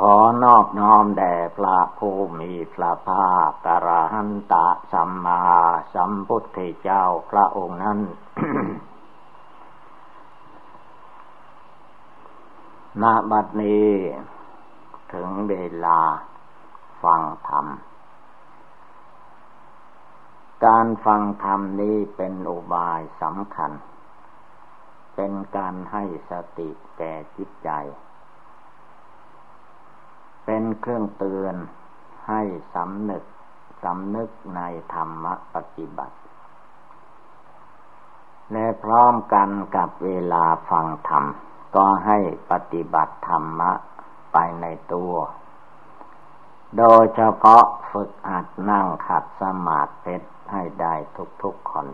[0.00, 5.42] ขอนอบน้อมแด่พระผู้มีพระภาคกระหันตะสัมมา
[5.94, 7.98] สัมพุทธเจ้าพระองค์นั้น
[13.02, 13.92] ณ บัดนี้
[15.12, 15.54] ถึงเว
[15.84, 16.00] ลา
[17.02, 17.66] ฟังธรรม
[20.64, 23.72] การฟังธรรมนี้เป็นอุบายสำคัญ
[25.14, 27.70] เป็นการให้สติแก่จิตใจ
[30.56, 31.56] เป็นเครื่องเตือน
[32.28, 32.40] ให้
[32.74, 33.22] สำนึก
[33.82, 34.60] สำนึกใน
[34.94, 35.24] ธรรม
[35.54, 36.16] ปฏิบัติ
[38.52, 41.24] และพร้อมกันกับเวลาฟังธรรม
[41.76, 42.18] ก็ให้
[42.50, 43.72] ปฏิบัติธรรมะ
[44.32, 45.14] ไปในตัว
[46.78, 50.16] โดยเฉพาะฝึกอัดนั่งขัดสมาธิ
[50.52, 50.94] ให้ได้
[51.42, 51.86] ทุกๆคน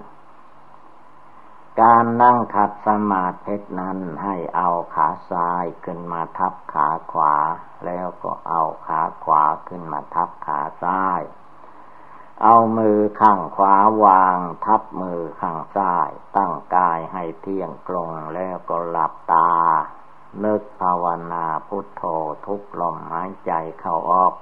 [1.81, 7.35] การนั่งขัดสมาธินั้นให้เอาขาซ้ายขึ้นมาทับขาขวา
[7.87, 11.23] แล้วก็เอาขาขวาขึ้นมาทับขาซ้าย
[12.43, 19.53] เอามือข้างขวาวางทับมือข้างซ้าย ตั้งกายให้เที่ยงตรงแล้วก็หลับตา
[20.45, 22.03] นึกภาวนาพุทโธ
[22.47, 24.35] ทุกลมหายใจเข้าออก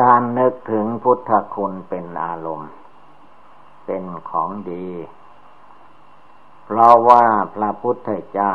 [0.00, 2.70] การนึกถึงพุทธคุณเป็นอารมณ์
[3.84, 4.88] เป็นของดี
[6.64, 8.54] เพราะว่าพระพุทธเจ้า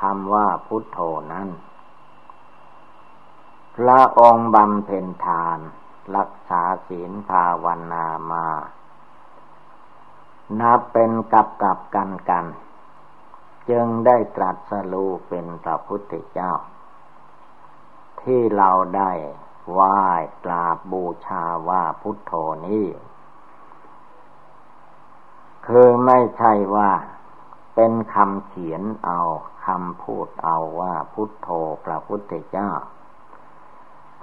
[0.00, 0.98] คำว่าพุทโธ
[1.32, 1.48] นั้น
[3.76, 5.58] พระองค์บำเพ็ญทาน
[6.16, 8.46] รักษาศีลภาวนามา
[10.60, 12.46] นับเป็นกับกับกันกัน
[13.70, 16.52] จึงได้ตรัสรู้เป็นพระพุทธเจ้า
[18.22, 19.10] ที่เราได้
[19.72, 20.00] ไหว้
[20.44, 22.32] กราบบูชาว่าพุทโธ
[22.66, 22.86] นี้
[25.66, 26.90] คือไม่ใช่ว่า
[27.74, 29.20] เป็นคำเขียนเอา
[29.66, 31.48] คำพูดเอาว่าพุทโธ
[31.84, 32.70] พระพุทธเจ้า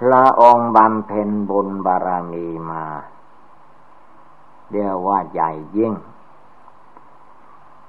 [0.00, 2.84] พระองค์บำเพ็ญบุญบารมีมา
[4.70, 5.94] เรียกว่าใหญ่ยิ่ง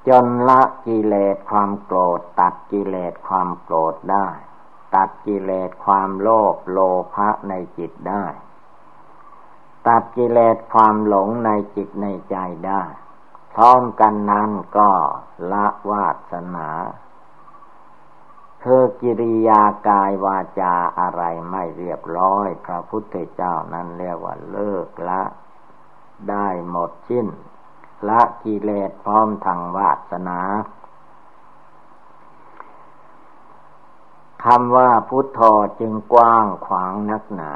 [0.08, 4.28] จนละกิเลสความโกรธ ตัดกิเลสความโกรธได้
[4.96, 6.80] ตัดกิเลสความโลภโล
[7.14, 8.26] ภะในจิตได้
[9.88, 12.36] ตัดกิเลสความหลงในจิตในใจ
[12.68, 12.84] ได้
[13.56, 14.90] พร้อมกันนั้นก็
[15.52, 16.70] ละวาสนา
[18.64, 25.22] คือกิริยากายวาจาอะไรไม่เรียบร้อย พระพุทธเจ้านั้นเรียกว่าเลิกละ
[26.30, 27.28] ได้หมดสิ้น
[28.10, 30.40] ละกิเลสพร้อมทางวาสนา
[34.44, 35.40] คำว่าพุทโธ
[35.80, 37.52] จึงกว้างขวางนักหนา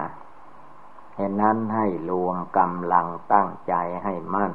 [1.15, 3.73] เห็นนั้นให้รวมกำลังตั้งใจ
[4.03, 4.51] ให้มั่น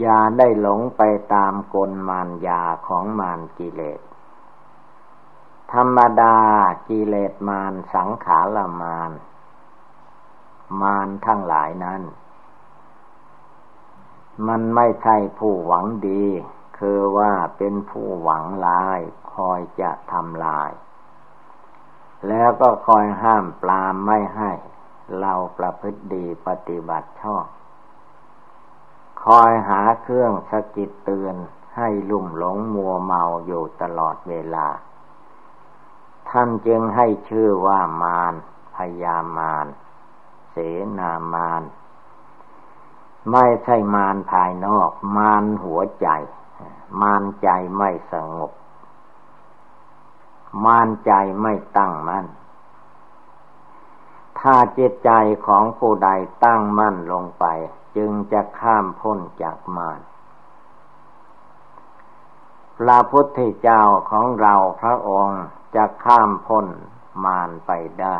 [0.00, 1.02] อย่าได้หลงไป
[1.34, 4.00] ตามกลมารยาของมารกิเลส
[5.72, 6.38] ธรรมดา
[6.88, 9.10] กิเลสมารสังขารมาร
[10.82, 12.02] มารทั้งหลายนั้น
[14.48, 16.24] มันไม่ใช่ผู้หวังดี
[16.78, 19.00] คือว่าเป็นผู้หวังลาย
[19.34, 20.70] คอยจะทำลาย
[22.28, 24.50] แล้วก็คอยห้ามปลามไม่ให้
[25.20, 27.46] เราประพฤติดีปฏิบัติชอบ
[29.24, 31.36] คอยหาเครื่องสกิดเตือน
[31.76, 34.66] ให้ลุ่มหลงมัวเมาอยู่ตลอดเวลา
[36.30, 38.34] ท่านจึงให้ชื่อว่ามาร
[38.76, 39.66] พยามาร
[40.50, 40.56] เส
[40.98, 41.62] นามาร
[43.32, 46.08] ไม่ใช่มารภายนอก มารหัวใจ
[47.00, 48.52] มารใจไม่สงบ
[50.64, 52.26] มารใจไม่ตั้งมั่น
[54.40, 55.10] ถ้าจิตใจ
[55.46, 56.10] ของผู้ใด
[56.44, 57.44] ตั้งมั่นลงไป
[57.96, 60.00] จึงจะข้ามพ้นจากมาร
[62.78, 65.42] พระพุทธเจ้าของเราพระองค์
[65.76, 66.66] จะข้ามพ้น
[67.24, 67.70] มารไป
[68.00, 68.18] ได้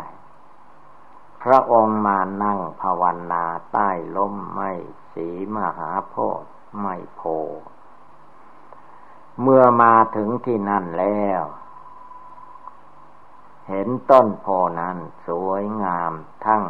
[1.43, 4.71] พระองค์มานั่งภาวนาใต้ล้มไม้
[5.13, 7.21] สีมหาโพธิ์ไม่โพ
[9.41, 11.43] เมื่อมาถึงที่นั่นแล้ว
[13.69, 14.47] เห็นต้นโพ
[14.79, 14.97] นั้น
[15.27, 16.11] สวยงาม
[16.45, 16.63] ทั้ง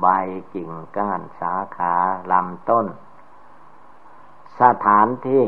[0.00, 0.06] ใบ
[0.54, 1.94] กิ่งก้านสาขา
[2.32, 2.86] ลำต้น
[4.60, 5.44] สถานที่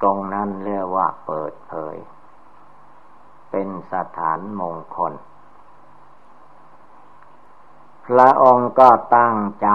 [0.00, 1.96] ตรงนั้นเรียกว่าเปิดเผย
[3.50, 5.12] เป็นสถานมงคล
[8.06, 9.68] พระองค์ก็ตั้งใจ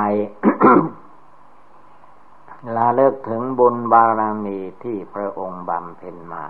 [2.75, 6.45] ละเลิกถึงบุญบารมีที่พระองค์บำเพ็ญมา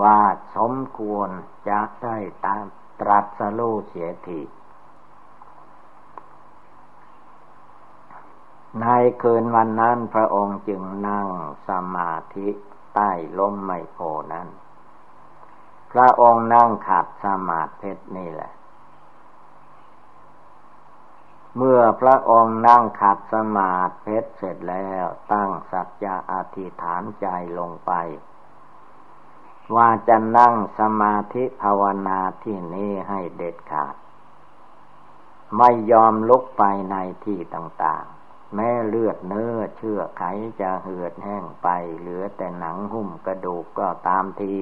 [0.00, 0.20] ว่า
[0.56, 1.28] สมควร
[1.68, 2.16] จะได้
[2.46, 2.64] ตาม
[3.00, 4.40] ตรัสรู้เสียที
[8.80, 8.86] ใน
[9.22, 11.26] คืนวันนั้นพระองค์จึงนั่ง
[11.68, 12.48] สมาธิ
[12.94, 13.98] ใต้ล้มไมโพ
[14.32, 14.48] นั้น
[15.92, 18.52] พระองค์นั่งขัดสมาธินี่แหละ
[21.56, 23.76] เมื่อพระองค์นั่งขัดสมา
[24.06, 27.26] ธิเสร็จแล้วตั้งสัจจะอธิษฐานใจ
[27.58, 27.92] ลงไป
[29.74, 33.94] ว่าจะนั่งสมาธิภาวนาที่นี้ให้เด็ดขาด
[35.58, 38.04] ไม่ยอมลุกไปในที่ต่าง
[38.54, 40.22] แม้เลือดเนื้อเชื่อไข
[40.60, 41.68] จะเหือดแห้งไป
[41.98, 44.54] เหลือแต่หนังหุ้มกระดูกก็ตามที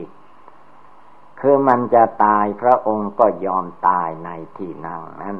[1.41, 5.37] คือมันจะตายพระองค์ก็ยอมตายในที่นั่งนั้น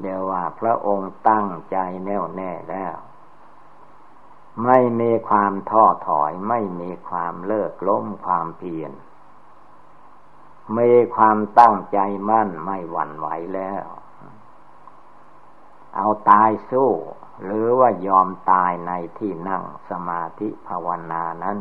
[0.00, 2.96] เดี๋ยวว่าพระองค์ตั้งใจแน่วแน่แล้ว
[4.66, 8.92] ไม่มีความท้อถอยไม่มีความเลิกล้มความเพียร
[10.78, 11.98] มีความตั้งใจ
[12.28, 13.84] มั่นไม่หวั่นไหวแล้ว
[15.96, 16.90] เอาตายสู้
[17.42, 21.58] หรือว่ายอมตายในที่นั่งสมาธิภาวนานั้น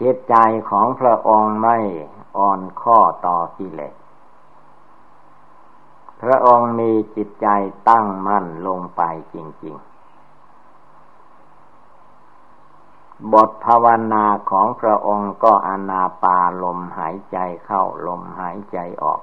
[0.00, 0.34] จิตใจ
[0.70, 1.78] ของพระองค์ไม่
[2.36, 3.94] อ่อนข้อต่อกิเลส
[6.22, 7.48] พระองค์มีจิตใจ
[7.88, 9.02] ตั้งมั่นลงไป
[9.34, 9.92] จริง ๆ
[13.32, 19.20] บทภาวนาของพระองค์ก็อนาปาลมหายใจเข้าลมหายใจออก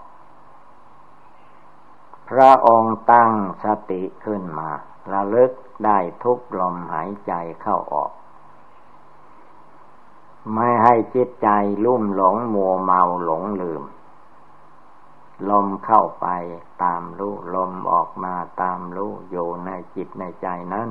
[2.30, 3.32] พระองค์ตั้ง
[3.64, 4.70] สติขึ้นมา
[5.14, 5.52] ระลึก
[5.86, 8.12] ได้ทุกลมหายใจเข้าออก
[10.54, 11.50] ไม่ให้จิตใจ
[11.86, 13.84] ลุ่มหลงมัวเมาหลงลืม
[15.50, 16.28] ลมเข้าไป
[16.84, 20.90] ตามรู้ลมออกมาตามรู้อยู่ในจิตในใจนั้น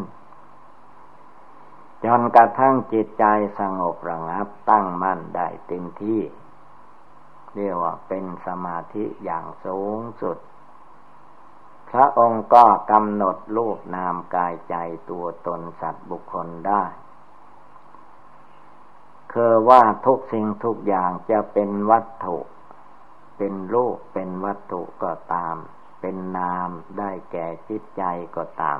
[2.05, 3.25] จนกระทั่งจิตใจ
[3.59, 6.21] สงบระงับตั้งมั่นได้เต็มที่
[7.55, 10.39] เรียกว่าเป็นสมาธิอย่างสูงสุด
[11.91, 14.75] พระองค์ก็กำหนดรูปนามกายใจ
[15.11, 16.85] ตัวตนสัตว์บุคคลได้
[19.33, 22.39] คือว่าทุกสิ่งทุกอย่างจะเป็นวัตถุ
[23.37, 25.57] เป็นรูปเป็นวัตถุก็ตาม
[26.01, 26.69] เป็นนาม
[26.99, 28.03] ได้แก่จิตใจ
[28.37, 28.79] ก็ตาม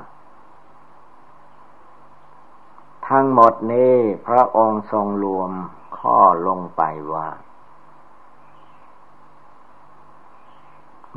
[3.07, 3.95] ทั้งหมดนี้
[4.27, 5.51] พระองค์ทรงรวม
[5.99, 6.81] ข้อลงไป
[7.13, 7.27] ว่า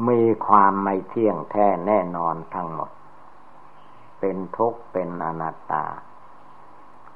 [0.09, 2.91] มีความไม่เที่ยงแท้แน่นอนทั้งหมด
[4.19, 5.85] เป็นทุกข์เป็นอนัตตา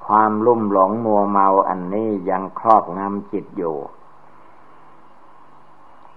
[0.06, 3.76] ความลุ่มหลงมัวเมาอันนี้ยังครอบงำจิตอยู่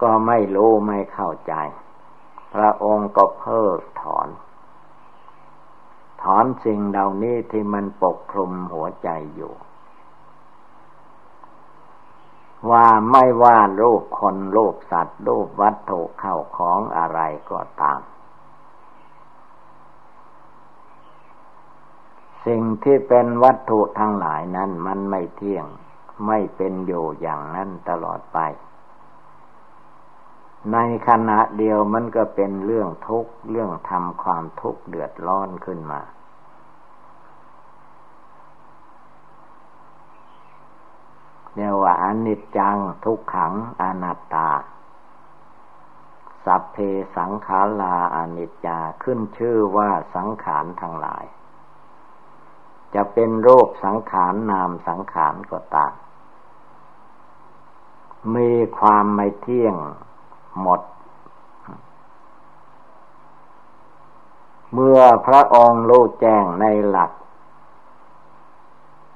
[0.02, 1.54] ก็ไม่รู้ไม่เข้าใจ
[2.54, 4.28] พระองค์ก็เพิกถอน
[6.22, 9.52] ถอนสิ่งเหล่านี้ที่มันปกคลุมหัวใจอยู่
[12.70, 17.20] ว่าไม่ว่ารูปคนรูปสัตว์รูปวัตถุเข้าของอะไร
[17.50, 18.00] ก็ตาม
[22.46, 25.66] สิ่งที่เป็นวัตถุทั้งหลายนั้นมันไม่เที่ยง
[26.26, 28.38] ไม่เป็นอยู่อย่างนั้นตลอดไป
[30.72, 36.00] ในขณะเดียวมันก็เป็นเรื่องทุกข์เรื่องทำความทุกข์เดือดร้อนขึ้นมา
[41.54, 44.50] เรียกว่าอนิจจังทุกขังอนัตตา
[46.44, 46.76] สัพเพ
[47.16, 51.24] สังขาราอนิจจาขึ้นชื่อว่าสังขารทั้งหลาย
[52.94, 55.92] จะเป็นรูปสังขารนามสังขารก็ตาม
[58.36, 59.76] มีความไม่เที่ยง
[60.60, 60.80] หมด
[64.72, 67.10] เมื่อพระองค์รู้แจ้งในหลัก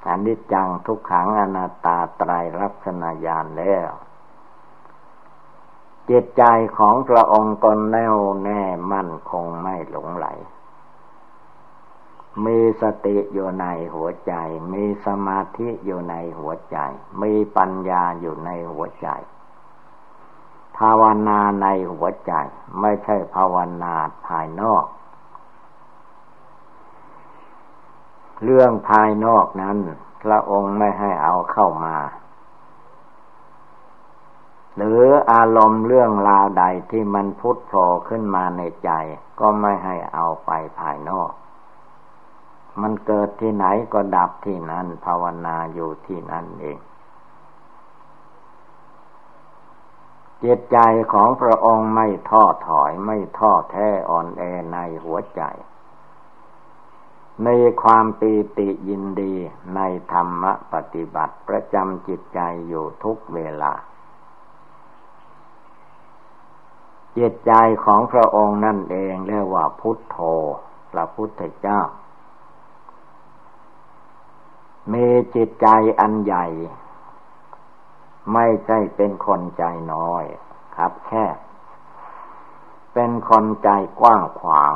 [0.08, 2.30] อนิจจังทุกขังอนัตตาไตร
[2.60, 3.90] ลักษณญาณแล้ว
[6.10, 6.42] จิตใจ
[6.78, 10.26] ของพระองค์ก็แน่วแน่มั่นคงไม่หลงไหล
[12.44, 14.34] มีสติอยู่ในหัวใจ
[14.72, 16.78] มีสมาธิอยู่ในหัวใจ
[17.22, 19.08] มีปัญญาอยู่ในหัวใจ
[20.78, 22.32] ภาวนาในหัวใจ
[22.80, 23.94] ไม่ใช่ภาวนา
[24.26, 24.84] ภายนอก
[28.42, 29.78] เรื่องภายนอกนั้น
[30.22, 31.96] พระองค์ไม่ให้เอาเข้ามา
[34.76, 38.90] หรืออารมณ์เรื่องราวใดที่มันพุทธโผล่ขึ้นมาในใจ
[39.40, 41.32] ก็ไม่ให้เอาไปภายนอก
[42.80, 46.78] มันเกิดที่ไหนก็ดับที่นั้นภาวนาอยู่ที่นั่นเอง
[50.44, 50.78] จิตใจ
[51.12, 55.42] ของพระองค์ไม่ท้อถอยไม่ท้อแท้อ่อนแอในหัวใจ
[57.42, 57.48] ใน
[57.82, 59.34] ความปีติยินดี
[59.74, 59.80] ใน
[60.12, 63.72] ธรรมปฏิบัติประจำจิตใจอยู่ทุกเวลา
[67.18, 67.52] จิตใจ
[67.84, 70.16] ของพระองค์นั่นเองเรียกว่าพุทโธ
[70.92, 71.80] พระพุทธเจ้า
[74.92, 75.68] มีจิตใจ
[76.00, 76.46] อันใหญ่
[78.32, 80.24] ไม่ใช่เป็นคนใจน้อย
[80.76, 81.26] ครับแค่
[82.94, 84.74] เป็นคนใจกว้างขวาง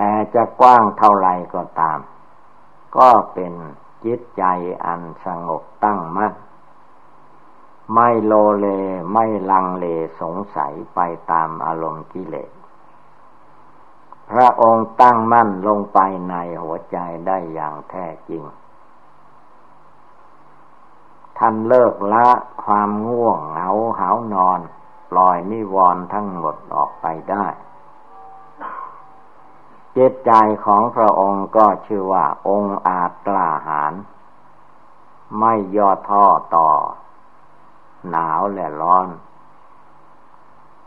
[0.00, 1.98] แต่จะกว้างเท่าไรก็ตาม
[2.96, 3.52] ก็เป็น
[4.04, 4.44] จิตใจ
[4.84, 6.32] อันสงบตั้งมั่น
[7.94, 8.66] ไม่โลเล
[9.12, 9.86] ไม่ลังเล
[10.20, 11.00] สงสัยไป
[11.30, 12.50] ตามอารมณ์กิเลส
[14.30, 15.98] พระองค์ตั้งมั่นลงไป
[16.30, 18.42] ในหัวใจได้อย่างแท้จริง
[21.38, 22.28] ท่านเลิกละ
[22.64, 24.60] ความง่วงเหงาหานอน
[25.10, 27.46] ปล่อยนิวรณ์ทั้งหมดออกไปได้
[29.98, 30.32] จิตใจ
[30.66, 33.94] ของพระองค์ก็ชื่อว่าองค์อาจกล้าหาญ
[35.38, 36.26] ไม่ย่อท่อ
[36.56, 36.70] ต่อ
[38.10, 39.06] หนาวและร้อน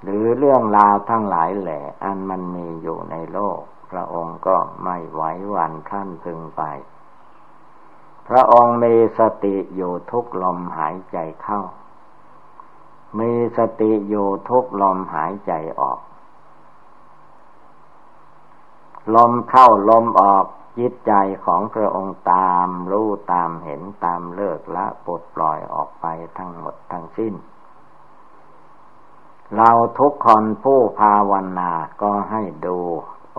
[0.04, 6.62] หรือเรื่องราวทั้งหลายแหละ อันมันมีอยู่ในโลก พระองค์ก็ไม่ไหวหวั่นขั้นพึงไป
[8.28, 11.62] พระองค์มีสติอยู่ทุกลมหายใจเข้า
[13.20, 16.00] มีสติอยู่ทุกลมหายใจออก
[19.16, 20.46] ลมเข้าลมออก
[20.78, 21.14] จิตใจ
[21.46, 26.06] ของพระองค์ตามรู้ตามเห็นตามเลิกละปลดปล่อยออกไป
[26.38, 27.34] ทั้งหมดทั้งสิ้น
[29.56, 32.78] เราทุกคนผู้ภาวนาก็ให้ดู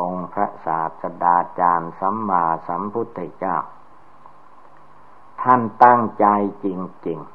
[0.01, 3.57] องค์พระศาสดาจารย์สัมมาสัมพุทธเจ้า
[5.43, 6.27] ท่านตั้งใจ
[6.65, 6.67] จ
[7.07, 7.33] ริง ๆ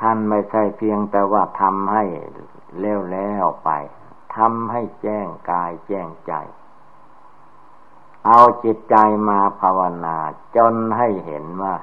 [0.00, 2.04] ท่านไม่ใช่เพียงแต่ว่าทำให้
[2.78, 3.70] เล้วแล้วไป
[4.38, 6.32] ทำให้แจ้งกายแจ้งใจ
[8.26, 8.96] เอาจิตใจ
[9.28, 10.16] มาภาวนา
[10.56, 11.76] จนให้เห็นว่า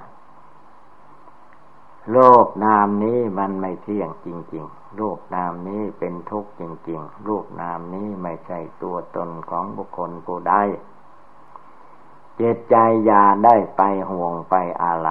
[2.11, 10.53] โลกนามนี้มันไม่เที่ยงจริงๆโลกนามนี้เป็นทุกข์จริงๆโลกนามนี้ไม่ใช่ตัวตนของบุคคลผู้ใด
[12.39, 15.09] จิตใจอย่าได้ไปห่วงไปอะไร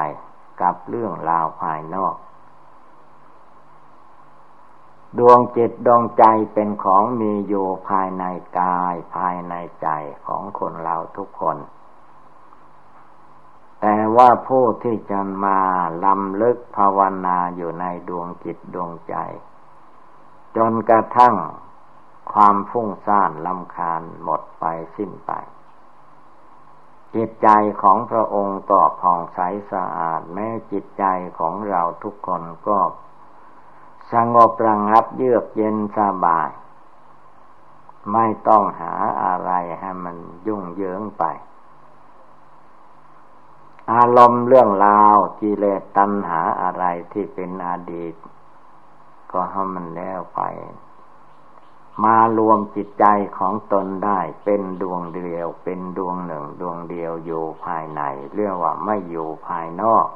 [0.60, 2.14] กับเรื่องราวภายนอก
[5.18, 8.25] ดวงจิตดวงใจเป็นของมีอยู่ภายใน
[8.59, 9.88] กายภายในใจ
[10.26, 11.59] ของคนเราทุกคน
[13.80, 15.61] แต่ว่าผู้ที่จะมา
[16.04, 19.14] ลำลึกภาวนาอยู่ในดวงจิตดวงใจ
[20.56, 21.35] จนกระทั่ง
[22.33, 24.64] ความฟุ้งซ่านลำคาญหมดไป
[24.97, 25.33] สิ้นไป
[27.14, 27.49] จิตใจ
[27.83, 29.38] ของพระองค์ก็ผ่องใส
[29.73, 31.04] สะอาด แม้จิตใจ
[31.38, 32.78] ของเราทุกคนก็
[34.12, 36.50] สงบระงับเยือกเย็นสบาย
[38.12, 38.94] ไม่ต้องหา
[39.25, 41.25] อะไรให้มันยุ่งเหยิงไป
[43.92, 48.14] อารมณ์เรื่องราวกิเลสตัณหาอะไรที่เป็นอดีต
[49.32, 50.40] ก็ให้มันแล้วไป
[52.04, 53.04] มารวมจิตใจ
[53.38, 58.02] ของตนได้เป็นดวงเดียว เป็นดวงหนึ่ง ดวงเดียวอยู่ภายใน
[58.34, 60.06] เรียกว่าไม่อยู่ภายนอก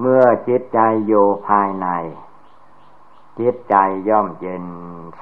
[0.00, 1.88] เมื่อจิตใจอยู่ภายใน
[3.38, 3.74] จิตใจ
[4.08, 4.64] ย่อมเย็น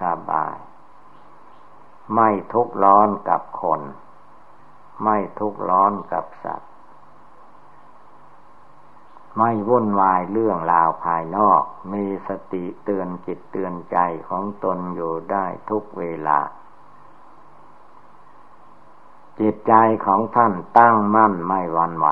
[0.01, 0.57] สบาย
[2.15, 3.81] ไม่ทุกข์ร้อนกับคน
[5.05, 6.71] ไม่ทุกข์ร้อนกับสัตว์
[9.39, 11.63] ไม่วุ่นวายเรื่องราวภายนอก
[11.93, 13.99] มีสติเตือนจิตเตือนใจ
[14.29, 16.41] ของตนอยู่ได้ทุกเวลา
[19.41, 19.75] จิตใจ
[20.07, 22.09] ของท่านตั้งมั่นไม่วันไหว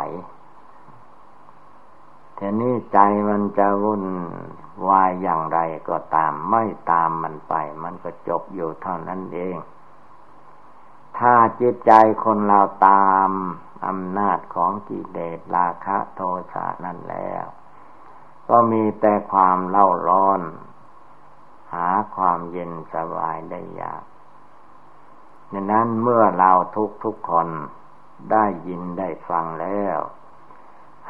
[2.38, 4.04] ทีนี้ใจมันจะวุ่น
[4.88, 9.56] วายอย่างไรก็ตาม ไม่ตามมันไป มันก็จบอยู่เท่านั้นเอง
[11.18, 11.92] ถ้าจิตใจ
[12.24, 13.30] คนเราตาม
[13.86, 16.20] อำนาจของกิเลสราคะโท
[16.52, 17.44] สะนั่นแล้ว
[18.48, 20.40] ก็มีแต่ความเล่าร้อน
[21.74, 24.02] หาความเย็นสบายได้ยาก
[25.52, 27.48] ดังนั้นเมื่อเราทุกทุกคน
[28.32, 29.98] ได้ยินได้ฟังแล้ว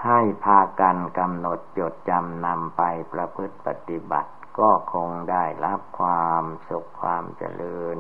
[0.05, 7.99] ให้พากันกำหนดจดจำนำไปประพฤติปฏิบัติ ก็คงได้รับความสุขความเจริญ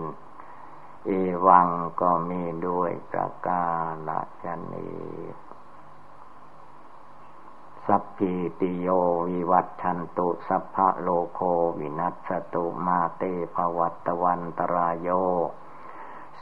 [1.06, 1.10] เอ
[1.46, 1.68] วัง
[2.00, 3.64] ก็มีด้วยประกา
[4.44, 4.88] ศนี
[7.86, 8.88] สัพพิติโย
[9.30, 11.40] วิวัตชันตุ สัพพะโลโค
[11.78, 13.22] วินัสตุมาเต
[13.54, 15.08] ภวัตวันตรายโย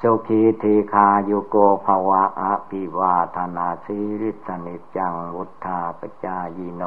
[0.00, 6.82] สุขีทีคายุโกภวะอภิวาธนาสิริสนิจังวุธาปจายโน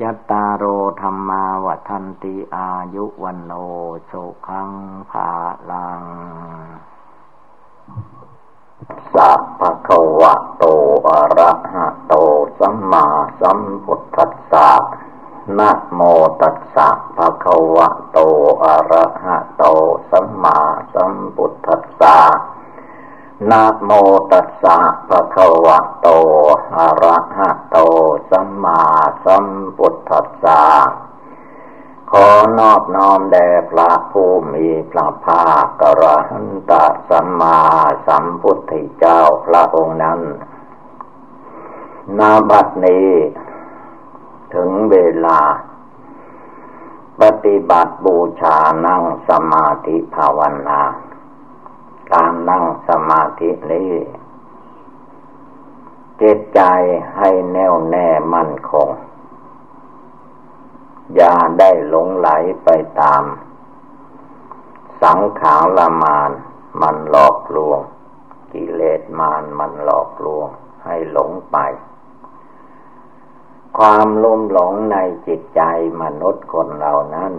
[0.00, 0.64] ยัตตาโร
[1.00, 3.52] ธรรมาวัันติอายุวันโน
[4.10, 4.70] สุขัง
[5.10, 5.30] ภา
[5.70, 6.02] ลัง
[9.14, 10.64] สัพพะคะวะโต
[11.06, 12.14] อะระหะโต
[12.58, 13.06] สัมมา
[13.40, 14.70] สัมพุทธัสสะ
[15.58, 16.00] นะโม
[16.40, 18.18] ตัสสะภะคะวะโต
[18.64, 19.64] อะระหะโต
[20.10, 20.58] สัมมา
[20.94, 22.18] สัมพุทธัสสะ
[23.50, 23.90] นะโม
[24.32, 26.08] ตัสสะภะคะวะโต
[26.76, 27.78] อะระหะโต
[28.30, 28.82] สัมมา
[29.24, 29.46] สัม
[29.76, 30.62] พุทธัสสะ
[32.10, 36.72] ขอนอบน้อมแด่พระผู้มีพระภาคกระหันต
[37.08, 37.60] สัมมา
[38.06, 40.20] สัมพุทธเจ้าพระองค์นั้น
[42.18, 43.10] นาบัดนี้
[44.54, 45.40] ถึงเวลา
[47.20, 48.56] ปฏิบัติบูชา
[48.86, 50.82] นั่งสมาธิภาวนา
[52.12, 53.92] การนั่งสมาธินี้
[56.20, 56.60] จิตใจ
[57.16, 58.88] ให้แน่วแน่มั่นคง
[61.14, 62.28] อย่าได้หลงไหล
[62.64, 62.68] ไป
[63.00, 63.22] ตาม
[65.02, 66.30] สังขารละมาน
[66.82, 67.80] มันหลอกลวง
[68.52, 70.48] กิเลสมานมันหลอกลวง
[70.84, 71.56] ให้หลงไป
[73.78, 75.62] ความลุ่มหลงในจิตใจ
[76.02, 77.32] มนุษย์คนเหล่านั้น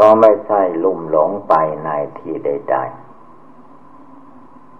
[0.00, 2.76] ก็ไม่ใช่ลุ่มหลงไปในที่ใด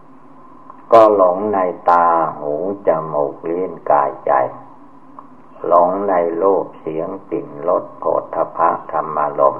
[0.04, 1.58] ๆ ก็หลงใน
[1.90, 2.06] ตา
[2.38, 2.54] หู
[2.86, 4.32] จมูกลิ้นกายใจ
[5.66, 9.56] หลงในโลกเสียงปิ่นรสโผฏฐะธรรมารม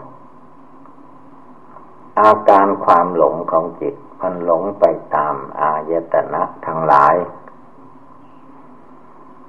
[2.21, 4.85] อาการความหลงของจิตมันหลงไป
[5.15, 7.15] ตามอายตนะทั้งหลาย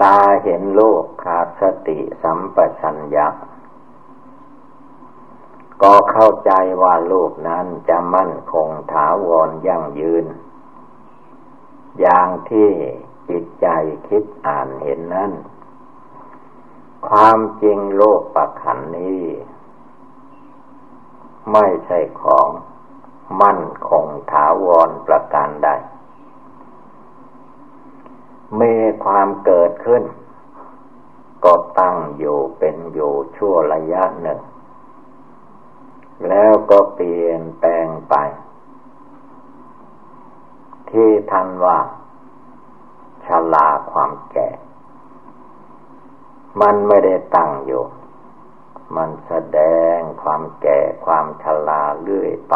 [0.01, 3.27] ตาเห็นโลกขาดสติสัมปชัญญะ
[5.81, 6.51] ก็เข้าใจ
[6.81, 10.25] ว่าโลกนั้นจะมั่นคงถาวรยั่งยืน
[11.99, 12.69] อย่างที่
[13.29, 13.67] จิตใจ
[14.07, 15.31] คิดอ่านเห็นนั้น
[17.09, 19.23] ความจริงโลกประขันนี้
[21.51, 22.49] ไม่ใช่ของ
[23.41, 25.69] มั่นคงถาวรประการใด
[28.61, 30.03] มีความเกิดขึ้น
[31.43, 34.39] ก็ตั้งอยู่เป็นอยู่ชั่วระยะหนึ่ง
[36.27, 38.15] แล้วก็เปลี่ยนแปลงไป
[40.89, 41.79] ที่ทันว่า
[43.25, 44.49] ชลาความแก่
[46.61, 47.83] มันไม่ได้ตั้งอยู่
[48.95, 49.59] มันแสด
[49.95, 52.55] งความแก่ความชราเรื่อยไป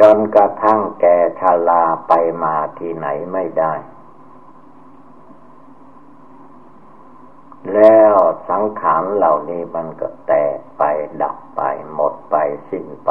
[0.00, 3.74] จนกระทั่งแก่ชาลาไปมาที่ไหนไม่ได้
[7.74, 8.16] แล้ว
[8.50, 10.82] สังขารเหล่านี้มันก็แตกไป
[11.22, 11.62] ดับไป
[11.94, 12.36] หมดไป
[12.70, 13.10] สิ้นไป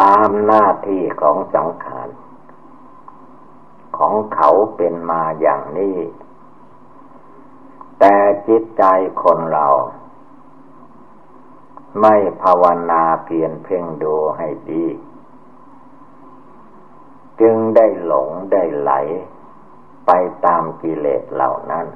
[0.00, 2.08] ตามหน้าที่ของสังขาร
[3.98, 5.96] ของเขาเป็นมาอย่างนี้
[7.98, 8.16] แต่
[8.48, 8.84] จิตใจ
[9.22, 9.68] คนเรา
[12.00, 14.86] ไม่ภาวนาเพียนเพ่งดูให้ดี
[17.40, 18.92] จึงได้หลงได้ไหล
[20.06, 20.10] ไป
[20.46, 21.86] ตามกิเลสเหล่านั้น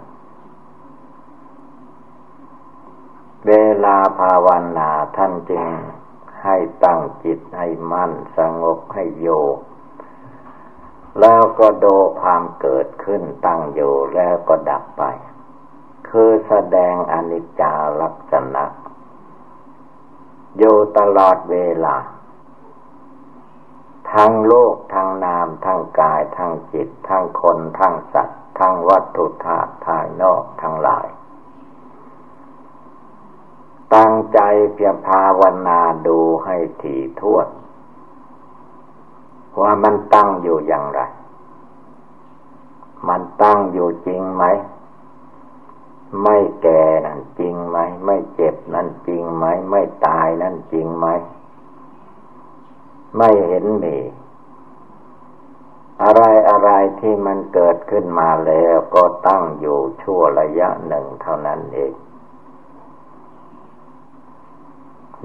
[3.46, 3.52] เว
[3.84, 4.48] ลาภาว
[4.78, 5.64] นาท่านจึง
[6.44, 9.28] ให้ตั้งจิตให้มั่นสงบให้โย
[11.20, 11.86] แล้วก็โด
[12.20, 15.02] ความเกิดขึ้นตั้งอยู่แล้วก็ดับไป
[16.08, 17.72] คือแสดงอนิจจา
[18.02, 18.64] ลักษณะ
[20.58, 21.96] อยู่ตลอดเวลา
[24.14, 31.06] ทั้งโลกทั้งนาม ทั้งกาย ทั้งจิต ทั้งคน ทั้งสัตว์ ทั้งวัตถุธาตุภายนอกทั้งหลาย
[33.94, 34.40] ตั้งใจ
[34.74, 37.48] เพียรภาวนาดูให้ถี่ถ้วน
[39.60, 41.00] ว่ามันตั้งอยู่อย่างไร
[43.08, 44.44] มันตั้งอยู่จริงไหม
[46.22, 51.06] ไม่แก่นั่นจริงไหม ไม่เจ็บนั่นจริงไหม ไม่ตายนั่นจริงไหม
[53.16, 53.98] ไม่เห็นมี
[56.02, 56.70] อะไรอะไร
[57.00, 61.94] ที่มันเกิดขึ้นมาแล้วก็ตั้งอยู่ชั่วระยะหนึ่งเท่านั้นเอง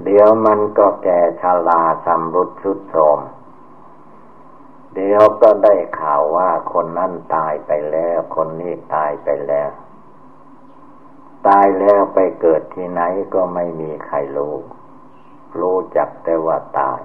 [0.04, 3.18] เดี๋ยวมันก็แก่ชาลาชำรุดชุดโทม
[4.94, 9.70] เดี๋ยวก็ได้ข่าวว่าคนนั้นตายไปแล้ว คนนี้ตายไปแล้ว
[11.48, 13.02] ตายแล้วไปเกิดที่ไหน
[13.34, 14.54] ก็ไม่มีใครรู้
[15.60, 17.00] รู้จักแต่ว่าตาย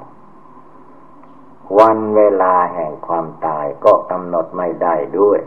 [1.79, 5.39] วันเวลาแห่งความตายก็กำหนดไม่ได้ด้วย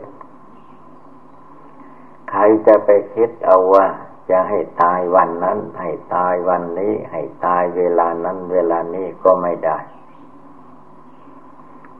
[2.31, 3.87] ใครจะไปคิดเอาว่า
[4.31, 9.79] จะให้ตายวันนั้น ให้ตายวันนี้ ให้ตายเวลานั้น เวลานี้ก็ไม่ได้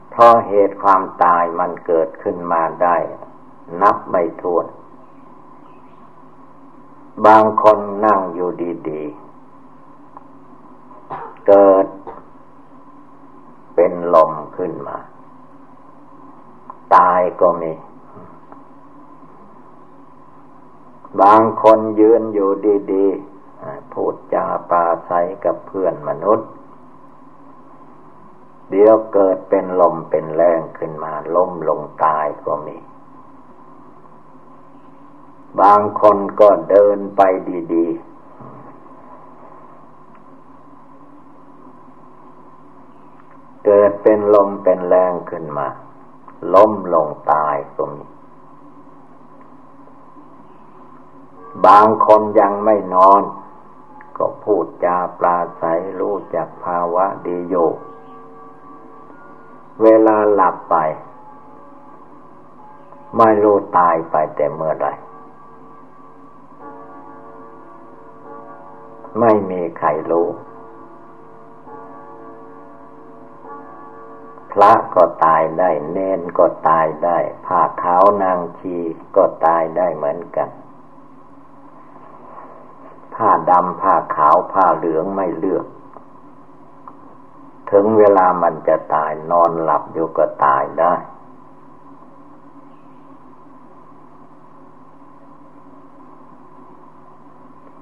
[0.09, 2.97] เพราะเหตุความตายมันเกิดขึ้นมาได้
[3.81, 4.65] นับไม่ถ้วน
[7.25, 8.49] บางคนนั่งอยู่
[8.89, 9.03] ดี
[10.45, 11.85] ๆ เกิด
[13.75, 14.97] เป็นลมขึ้นมา
[16.95, 17.73] ตายก็มี
[21.21, 22.51] บางคนยืนอยู่
[22.93, 25.11] ดีๆ พูดจาปาใส
[25.45, 26.49] กับเพื่อนมนุษย์
[28.69, 32.77] เดี๋ยวเกิดเป็นลมเป็นแรงขึ้นมา ล้มลงตายก็มี
[35.61, 37.21] บางคนก็เดินไป
[37.73, 38.14] ดี ๆ
[44.07, 45.67] เป็นลมเป็นแรงขึ้นมา
[46.53, 48.03] ล้มลงตายก็มี
[51.65, 53.21] บางคนยังไม่นอน
[54.17, 55.63] ก็พูดจาปลาใส
[55.99, 57.69] รู้จักภาวะดีอยู่
[59.83, 60.75] เวลาหลับไป
[63.17, 64.87] ไม่รู้ตายไปแต่เมื่อไร
[69.19, 70.27] ไม่มีใครรู้
[74.57, 78.77] พระก็ตายได้ เนนก็ตายได้ผ้าขาวนางชี
[79.15, 80.49] ก็ตายได้เหมือนกัน
[83.15, 85.65] ผ้าดำผ้าขาวผ้าเหลืองไม่เลือก
[87.71, 90.93] ถึงเวลามันจะตายนอนหลับอยู่ก็ตายได้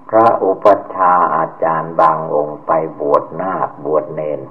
[0.10, 4.42] พระอุปัชฌาย์อาจารย์บางองค์ไปบวชนาคบวชเนน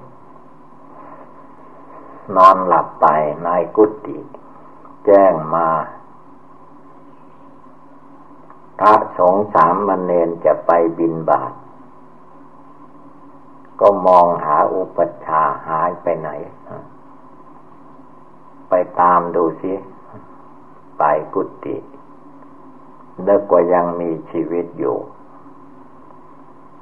[2.36, 3.06] นอนหลับไป
[3.46, 4.18] นายกุฏิ
[5.04, 5.68] แจ้งมา
[8.78, 11.52] พระสงฆ์สามมเณรจะไปบินบาต
[13.80, 16.30] ก็มองหาอุปชาหายไปไหน
[18.68, 19.72] ไปตามดูสิ
[20.98, 21.02] ไป
[21.34, 21.76] กุฏิ
[23.22, 24.96] เลิกว่ายังมีชีวิตอยู่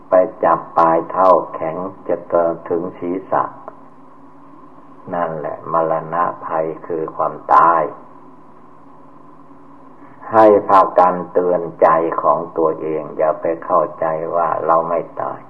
[0.08, 1.76] ไปจับปลายเท่าแข็ง
[2.08, 3.42] จะเติถึงศีรษะ
[5.14, 7.82] นั่นแหละ มรณะภัยคือความตาย
[10.32, 11.88] ให้พากันเตือนใจ
[12.22, 15.40] ของตัวเอง อย่าไปเข้าใจว่าเราไม่ตาย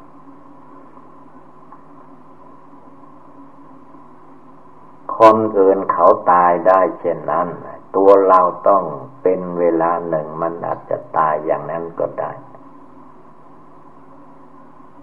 [5.18, 7.48] คนอื่นเขาตายได้เช่นนั้น
[7.96, 8.84] ตัวเราต้อง
[9.22, 12.32] เป็นเวลาหนึ่งมันอาจจะตายอย่างนั้นก็ได้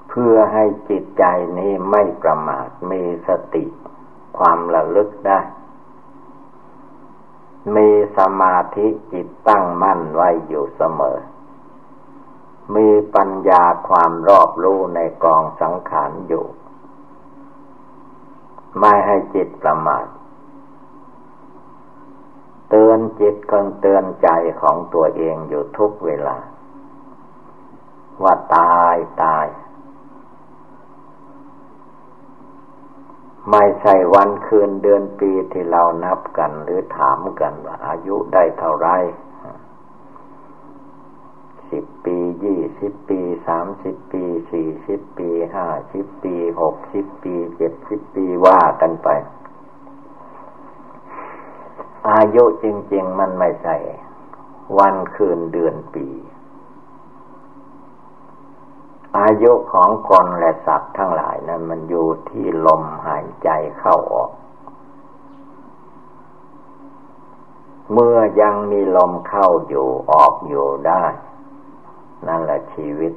[0.10, 1.24] เพื่อให้จิตใจ
[1.58, 3.66] นี้ไม่ประมาทมีสติ
[4.38, 5.40] ความระลึกได้
[7.76, 11.18] มีสมาธิจิตตั้งมั่นไว้อยู่เสมอ
[12.76, 16.46] มีปัญญาความรอบรู้ในกองสังขารอยู่
[18.80, 20.06] ไม่ให้จิตประมาท
[22.70, 24.30] เตือนจิตคนเตือนใจ
[24.62, 26.38] ของตัวเองอยู่ทุกเวลา
[28.24, 29.46] ว่าตายตาย
[33.52, 38.90] ไม่ใช่วันคืนเดือนปีที่เรานับกัน หรือถามกันว่าอายุได้เท่าไร
[41.72, 49.10] สิบปียี่สิบปีสามสิบปีสี่สิบปีห้าสิบปีหกสิบปีเจ็ดสิบปีว่ากันไป
[52.10, 53.76] อายุจริง ๆ มันไม่ใช่
[54.80, 56.08] วันคืนเดือนปี
[59.20, 63.50] อายุของคนและสัตว์ทั้งหลายนั้นมันอยู่ที่ลมหายใจ
[63.80, 64.32] เข้าออก
[67.94, 71.04] เมื่อยังมีลมเข้าอยู่ออกอยู่ได้
[72.28, 73.14] นั่นแหละชีวิต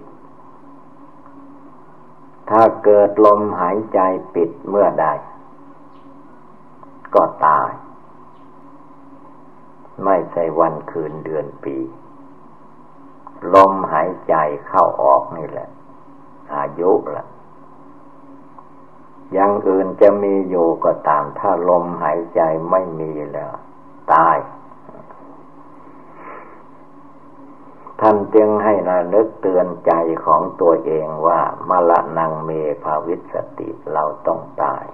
[2.51, 4.01] ถ้าเกิดลมหายใจ
[4.35, 5.07] ปิดเมื่อใด
[7.15, 7.71] ก็ตาย
[10.05, 11.77] ไม่ใช่วันคืนเดือนปี
[13.55, 14.35] ลมหายใจ
[14.69, 15.69] เข้าออกนี่แหละ
[16.55, 17.27] อายุละ
[19.37, 23.53] ยังอื่นจะมีอยู่ก็ตาม ถ้าลมหายใจไม่มีแล้ว
[24.13, 24.37] ตาย
[28.01, 29.93] ท่านจึงให้ระลึกเตือนใจ
[30.25, 32.51] ของตัวเองว่ามละนังเม
[32.83, 34.85] ภาวิสติเราต้องตาย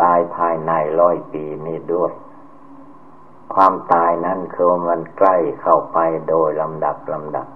[0.00, 2.12] ตายภายในร้อยปีนี้ด้วย
[3.54, 7.48] ความตายนั้นคือมันใกล้เข้าไปโดยลำดับลำดับ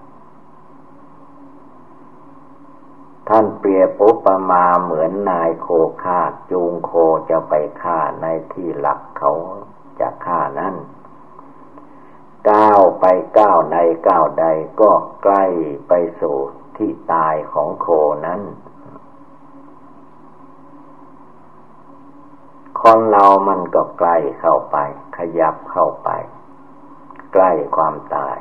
[3.29, 5.69] ท่านเปรียบอุปมาเหมือนนายโค
[6.05, 6.93] ฆ่าจูงโค
[7.31, 9.33] จะไปฆ่าในที่หลักเขา
[10.01, 10.75] จะฆ่านั้น
[12.51, 13.05] ก้าวไป
[13.39, 13.77] ก้าวใด
[14.09, 14.47] ก้าวใด
[14.81, 15.45] ก็ใกล้
[15.89, 16.37] ไปสู่
[16.77, 17.87] ที่ตายของโค
[18.27, 18.41] นั้น
[22.81, 24.77] คนเรามันก็ใกล้เข้าไป
[25.17, 26.11] ขยับเข้าไป
[27.33, 28.37] ใกล้ความตาย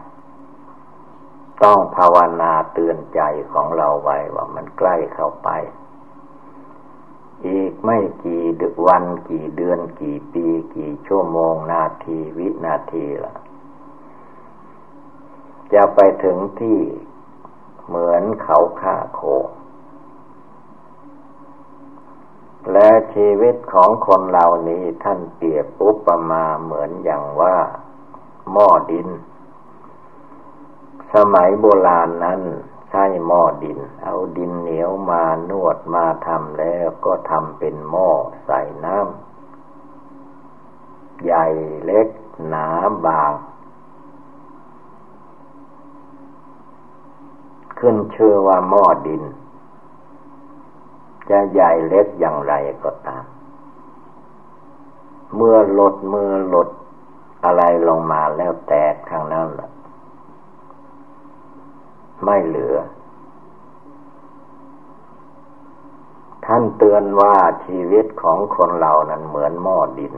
[1.63, 5.49] ต้องภาวนาเตือนใจของเราไว้ว่ามันใกล้เข้าไป
[7.47, 8.43] อีกไม่กี่
[8.87, 13.35] วันกี่เดือนกี่ปีกี่ชั่วโมงนาทีวินาทีละ
[15.73, 16.79] จะไปถึงที่
[17.87, 19.21] เหมือนเขาฆ่าโค
[22.71, 27.55] และชีวิตของคนเหล่านี้ท่านเปรียบอุปมาเหมือนอย่างว่า
[28.51, 29.07] หม้อดิน
[31.13, 32.41] สมัยโบราณนั้น
[32.89, 38.09] ใช้หม้อดิน เอาดินเหนียวมานวดมาทำแล้วก็ทำเป็นหม้อ
[38.45, 41.45] ใส่น้ำใหญ่
[41.85, 42.07] เล็ก
[42.47, 42.67] หนา
[43.05, 43.31] บาง
[47.79, 49.23] ขึ้นชื่อว่าหม้อดิน
[51.29, 53.25] จะใหญ่เล็กอย่างไรก็ตาม
[55.35, 56.69] เมื่อลดมือลด
[57.45, 59.69] อะไรลงมาแล้วแตกทางนั้นแหละ
[62.23, 62.77] ไม่เหลือ
[66.45, 70.13] ท่านเตือนว่าชีวิตของคนเรานั้นเหมือนหม้อดิน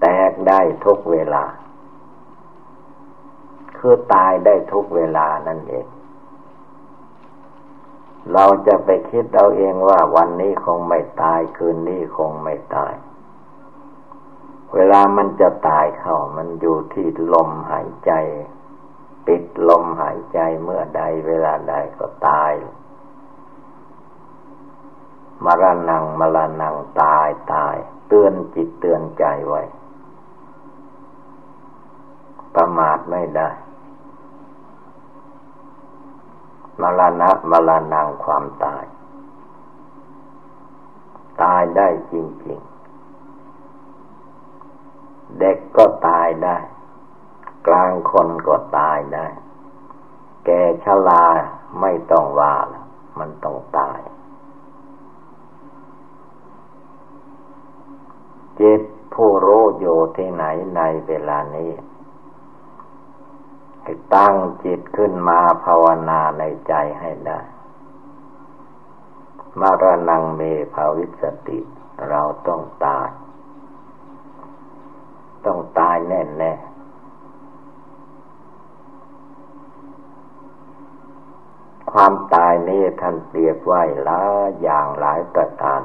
[0.00, 1.44] แตกได้ทุกเวลา
[3.78, 5.86] คือตายได้ทุกเวลานั่นเอง
[8.32, 12.94] เราจะไปคิดเอาเองว่าวันนี้คงไม่ตายคืนนี้คงไม่ตาย
[14.74, 18.12] เวลามันจะตายเข้ามันอยู่ที่ลมหายใจ
[19.30, 22.52] ปิดลมหายใจเมื่อใดเวลาใดก็ตาย
[25.44, 27.76] มรณงมรณงตายตาย
[28.08, 29.62] เตือนจิตเตือนใจไว้
[32.54, 33.50] ประมาทไม่ได้
[36.82, 38.84] มรณะมรณงความตาย
[41.42, 42.14] ตายได้จ
[42.46, 42.60] ริง
[44.38, 46.58] ๆ เด็กก็ตายได้
[47.66, 49.26] กลางคนก็ตายได้
[50.44, 50.50] แก
[50.84, 51.24] ชลา
[51.80, 52.54] ไม่ต้องว่า
[53.18, 53.98] มันต้องตาย
[58.60, 58.80] จิต
[59.14, 60.44] ผู้รู้อยู่ที่ไหน
[60.76, 61.72] ในเวลานี้
[64.14, 67.40] ตั้งจิตขึ้นมาภาวนาในใจให้ได้
[69.60, 70.40] มารนังเม
[70.74, 71.58] ภาวิสติ
[72.08, 73.08] เราต้องตาย
[75.46, 76.52] ต้องตายแน่แน่
[81.92, 85.80] ความตายนี้ท่านเปรียบไว้หลายอย่างหลายประการ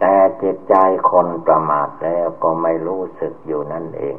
[0.00, 0.74] แต่จิตใจ
[1.10, 4.16] คนประมาทแล้วก็ไม่รู้สึกอยู่นั่นเอง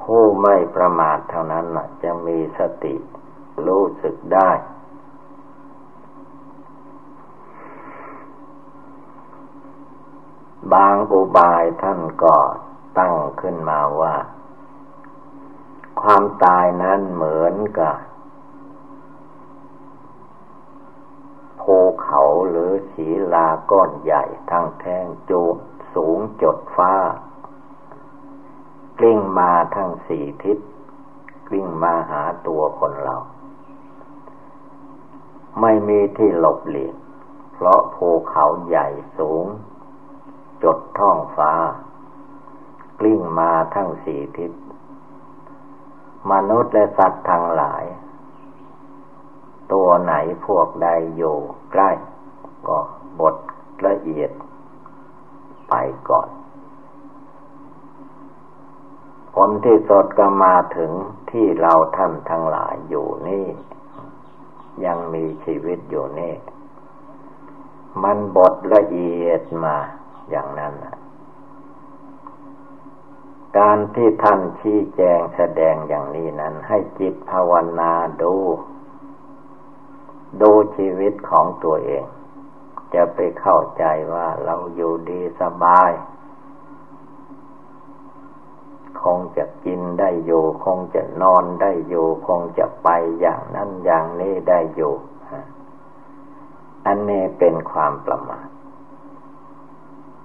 [0.00, 1.66] ผู้ไม่ประมาทเท่านั้น
[2.02, 2.94] จะมีสติ
[3.66, 4.50] รู้สึกได้
[10.72, 12.36] บางอุบายท่านก็
[12.98, 14.14] ตั้งขึ้นมาว่า
[16.00, 17.94] ความตายนั้นเหมือนกับ
[21.60, 25.42] ภูเขาหรือศีลาก้อนใหญ่ทั้งแท่งจู
[25.94, 26.94] สูงจดฟ้า
[28.98, 30.58] กลิ้งมาทั้งสี่ทิศ
[31.48, 33.16] กลิ้งมาหาตัวคนเรา
[35.60, 36.94] ไม่มีที่หลบหลีก
[37.54, 39.44] เพราะภูเขาใหญ่สูง
[40.64, 41.52] จดท้องฟ้า
[42.98, 44.52] กลิ้งมาทั้งสี่ทิศ
[46.30, 47.84] มนุษย์และสัตว์ทั้งหลาย
[49.72, 50.14] ตัวไหน
[50.46, 51.36] พวกใดอยู่
[51.72, 51.90] ใกล้
[52.68, 52.78] ก็
[53.20, 53.36] บท
[53.86, 54.30] ละเอียด
[55.68, 55.74] ไป
[56.08, 56.28] ก่อน
[59.34, 60.92] ผลที่สดก็มาถึง
[61.30, 63.46] ที่เราท่านทั้งหลายอยู่นี่
[64.84, 66.34] ยังมีชีวิตอยู่นี่
[68.02, 69.76] มันบทละเอียดมา
[70.30, 70.74] อย่างนั้น
[73.58, 78.34] การที่ท่านชี้แจงแสดงอย่างนี้นั้น ให้จิตภาวนาดู
[80.40, 82.04] ดูชีวิตของตัวเอง
[82.94, 85.90] จะไปเข้าใจว่าเราอยู่ดีสบาย
[89.02, 92.88] คงจะกินได้อยู่ คงจะนอนได้อยู่ คงจะไป
[93.20, 94.94] อย่างนั้นอย่างนี้ได้อยู่
[96.86, 98.48] อันนี้เป็นความประมาท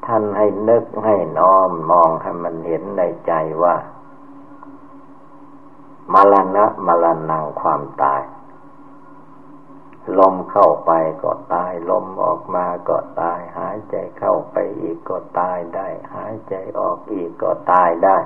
[0.05, 3.75] ท่านให้นึกให้น้อมมองให้มันเห็นในใจว่า
[6.13, 8.21] มรณะมรณังความตาย
[10.19, 10.91] ลมเข้าไป
[11.23, 18.17] ก็ตาย ลมออกมาก็ตาย หายใจเข้าไปอีกก็ตายได้ หายใจออกอีกก็ตายได้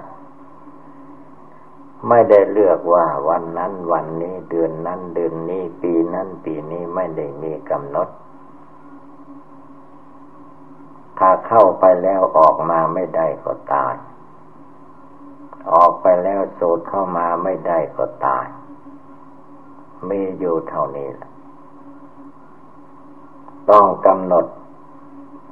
[2.07, 8.09] ไม่ได้เลือกว่าวันนั้นวันนี้เดือนนั้นเดือนนี้ ปีนั้นปีนี้ไม่ได้มีกำหนด
[11.19, 13.95] ถ้าเข้าไปแล้วออกมาไม่ได้ก็ตาย
[15.73, 18.45] ออกไปแล้วสูดเข้ามาไม่ได้ก็ตาย
[20.09, 21.29] มีอยู่เท่านี้แหละ
[23.71, 24.45] ต้องกำหนด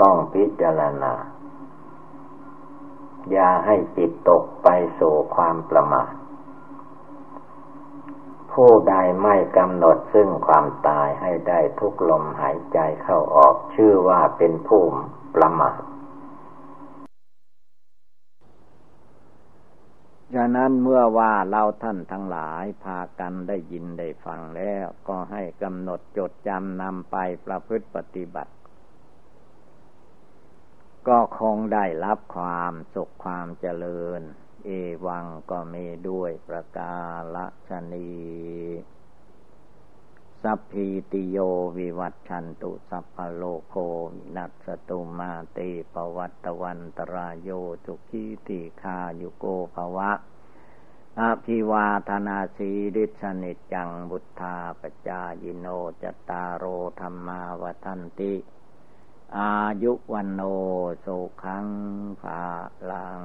[0.02, 1.14] ต้องพิจารณา
[3.32, 4.68] อย่าให้จิตตกไป
[5.00, 6.12] สู่ความประมาท
[8.52, 14.82] ผู้ใดไม่กำหนดซึ่งความตายให้ได้ทุกลมหายใจเข้าออก ชื่อว่าเป็นผู้
[15.36, 15.80] ประมาท
[20.36, 28.54] ฉะนั้นเมื่อว่าเราท่านทั้งหลายพากันได้ยินได้ฟังแล้ว ก็ให้กำหนดจดจำนำไปประพฤติปฏิบัติ
[31.08, 34.22] ก็คงได้รับความสุขความเจริญ
[34.66, 34.70] เอ
[35.06, 36.96] วังก็มีด้วยประกา
[37.70, 38.10] ศนี
[40.44, 41.38] สัพพีติโย
[41.78, 43.76] วิวัตชันตุสัพพโลโค
[44.14, 45.60] วินัสตุมาเต
[45.94, 47.50] ปวัตวันตรายโย
[47.86, 50.12] จุกีติคายุโกภวะ
[51.22, 55.68] อภิวาธนาสีริสนิจังบุทธาปจายิโน
[56.02, 56.64] จตารโอ
[57.00, 58.34] ธรรมาวทันติ
[59.38, 59.54] อา
[59.84, 60.42] ยุวันโน
[61.06, 61.68] สุขัง
[62.22, 62.44] ภา
[62.90, 63.22] ลัง